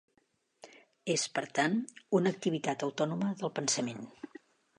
[1.15, 1.77] És per tant,
[2.21, 4.03] una activitat autònoma del pensament.